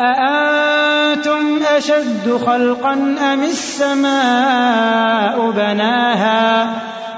[0.00, 2.92] أأنتم أشد خلقا
[3.32, 4.10] أم السماء
[5.50, 6.70] بناها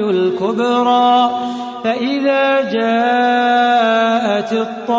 [0.00, 1.30] الكبرى
[1.84, 4.92] فإذا جاءت الطامة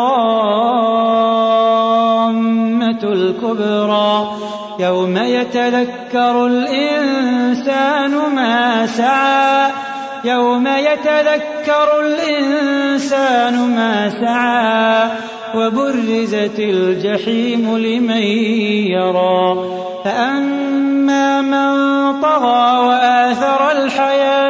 [3.02, 4.36] الكبرى
[4.80, 9.70] يوم يتذكر الإنسان ما سعى
[10.24, 15.10] يوم يتذكر الإنسان ما سعى
[15.54, 18.22] وبرزت الجحيم لمن
[18.92, 19.64] يرى
[20.04, 23.72] فأما من طغى وآثر